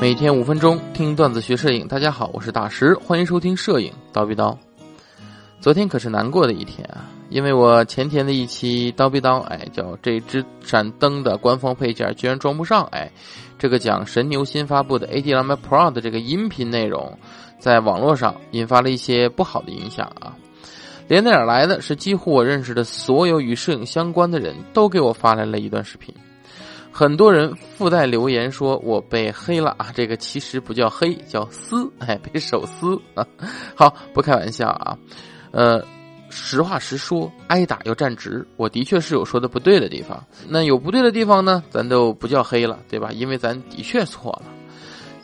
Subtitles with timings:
[0.00, 4.56] 每天五分钟听段子学摄影，大家好，我是大师，欢迎收听摄影叨逼叨。
[5.60, 13.12] 昨天可是难过的一天啊，因为我前天的一期叨逼叨，哎，叫这支闪灯的官方配件居然装不上，哎，
[13.58, 17.18] 这个讲神牛新发布的 AD200 Pro 的这个音频内容，
[17.58, 20.34] 在网络上引发了一些不好的影响啊。
[21.08, 26.14] 连带而来的是，几乎我认识的所有与摄影相关的人都给我发来了一段视频。
[26.92, 33.26] 很多人附带留言说我被黑了啊，这个其实不叫黑，叫撕，哎，被手撕啊。
[33.74, 34.98] 好，不开玩笑啊，
[35.52, 35.82] 呃，
[36.28, 40.22] 实话实说，挨打要站直，我的确是有说的不对的地方。
[40.48, 43.10] 那有不对的地方呢，咱就不叫黑了，对吧？
[43.12, 44.42] 因为咱的确错了。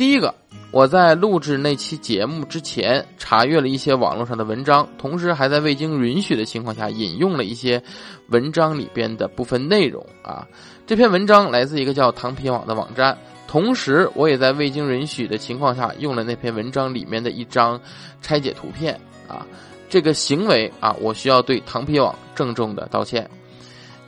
[0.00, 0.34] 第一个，
[0.70, 7.82] 我在录制那期节目之前，查阅了一些网络上的文章，同时还在未经允许的情况下引用了一些
[8.28, 10.48] 文章里边的部分内容啊。
[10.86, 13.14] 这篇文章来自一个叫唐皮网的网站，
[13.46, 17.78] 同时我也在未经允许的情况下用了那篇文章里面的一张
[18.22, 19.46] 拆解图片啊，
[19.90, 23.28] 这个行为啊，我需要对唐皮网郑重的道歉。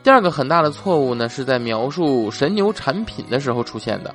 [0.03, 4.15] 第二个很大的错误呢，是在描述神牛产品的时候出现的。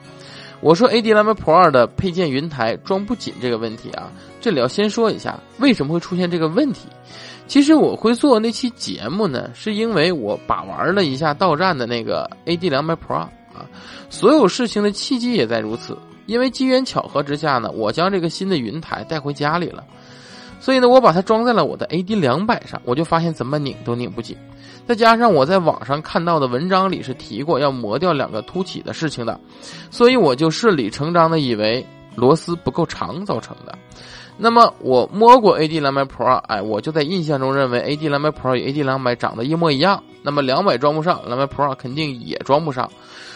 [0.59, 6.87] 我说 AD200 Pro 的配件云台装不紧这个问题啊，这里要先说一下为什么会出现这个问题。
[7.47, 13.29] 其实我会做那期节目呢，是因为我把玩了一下到站的那个 AD 两百 Pro 啊，
[14.09, 15.97] 所有事情的契机也在如此。
[16.25, 19.85] 因为机缘巧合之下呢，我将这个新的云台带回家里了，
[20.59, 24.35] 所以呢，我把它装在了我的 AD 两百上，我就发现怎么拧都拧不紧。
[24.87, 29.39] 再加上我在网上看到的文章里是提过要磨掉两个凸起的事情的，
[29.91, 31.85] 所以我就顺理成章的以为
[32.17, 33.73] 螺丝不够长造成的。
[34.39, 40.03] 那么我摸过 AD 两百 Pro，哎，我就在印象中认为 AD 两百 Pro 与 AD 两百长得一模一样。
[40.21, 42.91] 那么两百装不上，两百 Pro 肯定也装不上。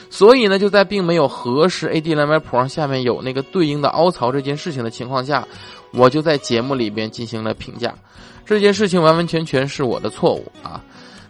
[0.09, 5.47] 所以呢，就在并没有核实 AD 两百 Pro 下面有那个对应的凹槽这件事情的情况下，
[5.93, 7.95] 我就在节目里边进行了评价。
[8.45, 10.83] 这件事情完完全全是我的错误啊！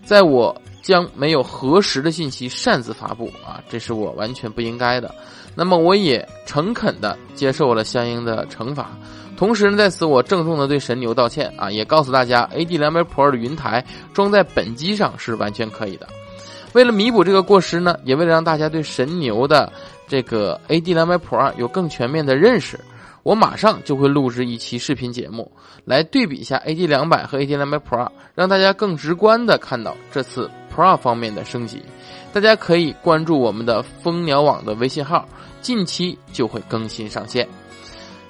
[0.04, 5.14] 在我将没有核实的信息擅自发布啊，这是我完全不应该的。
[5.56, 8.90] 那么我也诚恳的接受了相应的惩罚。
[9.38, 13.84] 同时呢，在此我郑重的对神牛道歉啊，也告诉大家，AD 两百 Pro 的云台
[14.14, 16.08] 装在本机上是完全可以的。
[16.74, 19.74] 为了弥补这个过失呢，也为了让大家对神牛的
[20.08, 22.80] 这个 AD 两百 Pro 有更全面的认识，
[23.24, 25.52] 我马上就会录制一期视频节目，
[25.86, 31.82] 来对比一下 AD 两百和 AD 两百 Pro，让大家更直观的看到这次 Pro 方面的升级。
[32.34, 35.28] 大家可以关注我们的蜂鸟网的微信号，
[35.62, 37.48] 近期就会更新上线。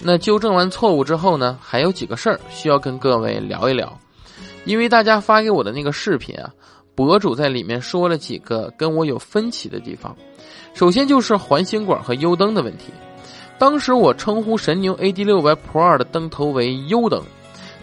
[0.02, 3.96] 那纠正完错误之后呢，还有几个事儿需要跟各位聊一聊，
[4.66, 6.50] 因为大家发给我的那个视频啊，
[6.96, 10.16] 博主在里面说了几个跟我有分歧的地方。
[10.74, 12.86] 首先就是环形管和 U 灯的问题。
[13.60, 17.22] 当时我称呼神牛 AD 六百 Pro 的灯头为优灯，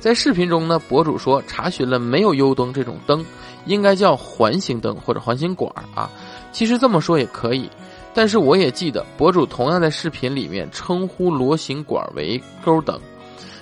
[0.00, 3.25] 在视频中呢，博主说查询了没有 U 灯这种灯，
[3.66, 6.10] 应该叫环形灯或者环形管啊。
[6.53, 7.69] 其实这么说也可以。
[8.14, 12.98] 但是我也记得，博主同样在视频里面称呼螺形管为钩灯，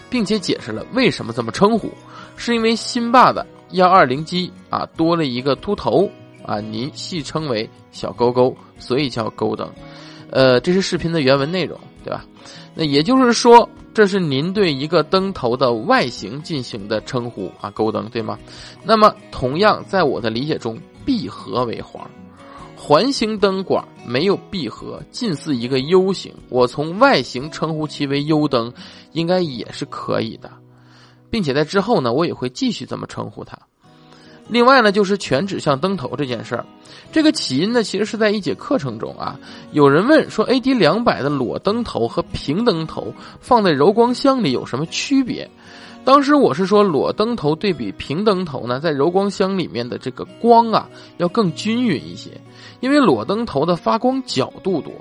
[0.09, 1.91] 并且解释了为什么这么称呼，
[2.37, 6.09] 是因为新霸的幺二零机啊多了一个秃头
[6.45, 9.69] 啊，您戏称为小勾勾，所以叫勾灯。
[10.31, 12.25] 呃，这是视频的原文内容，对吧？
[12.75, 18.39] 那也就是说，这是您对一个灯头的外形进行的称呼啊，勾灯，对吗？
[18.85, 22.07] 那么，同样在我的理解中，闭合为环。
[22.77, 26.31] 环形灯管没有闭合，近似一个 U 型。
[26.51, 28.71] 我从外形称呼其为 U 灯，
[29.13, 30.53] 应该也是可以的，
[31.31, 33.59] 并且在之后呢，我也会继续这么称呼它。
[34.49, 36.65] 另外呢，就是全指向灯头这件事儿，
[37.11, 39.39] 这个起因呢，其实是在一节课程中啊，
[39.73, 45.51] 有人问说，AD 两百的裸灯头和平灯头放在柔光箱里有什么区别？
[46.05, 52.31] 当时我是说，裸灯头对比平灯头呢，在柔光箱里面的这个光啊，要更均匀一些，
[52.79, 54.93] 因为裸灯头的发光角度多。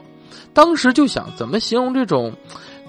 [0.53, 2.33] 当时就想怎么形容这种。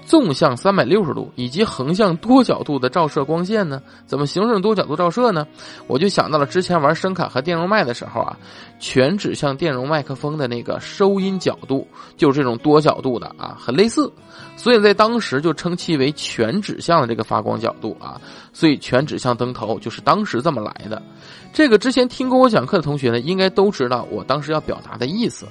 [0.07, 3.81] 纵向三百六十度以及横向多角度的照射光线呢？
[4.05, 5.45] 怎么形成多角度照射呢？
[5.85, 8.37] 我就想到了之前玩声卡和电容麦的时候啊，
[8.79, 14.09] 全指向电容麦克风的那个收音角度就是这种多角度的啊，很类似，
[14.55, 18.19] 所以在当时就称其为全指向的这个发光角度啊，
[18.53, 21.03] 所以全指向灯头就是当时这么来的。
[21.51, 25.45] 这个之前听过我讲课的同学呢，应该都知道我当时要表达的意思。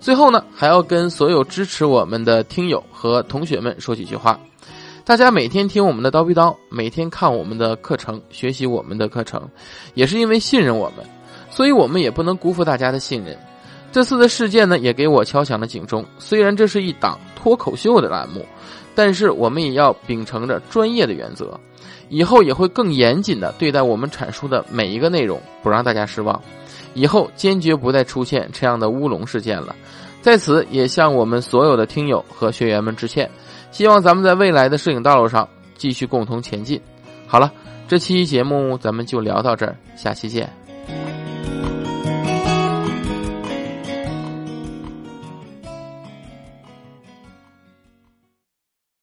[0.00, 4.40] 最后呢，还要跟所有支持我们的听友和同学们说几句话。
[5.04, 9.46] 大家每天听我们的叨逼叨，每天看我们的课程，学习我们的课程，
[9.92, 11.04] 也是因为信任我们，
[11.50, 13.36] 所以我们也不能辜负大家的信任。
[13.92, 16.02] 这次的事件呢，也给我敲响了警钟。
[16.18, 18.46] 虽然这是一档脱口秀的栏目，
[18.94, 21.60] 但是我们也要秉承着专业的原则，
[22.08, 26.40] 以后也会更严谨的对待我们阐述的每一个内容，不让大家失望。
[26.94, 29.74] 以后坚决不再出现这样的乌龙事件了。
[30.22, 33.30] 在此也向我们所有的听友和学员们致歉，
[33.70, 36.80] 希望咱们在未来的摄影道路上继续共同前进。
[37.26, 37.50] 好了，
[37.88, 40.59] 这期节目咱们就聊到这儿，下期见。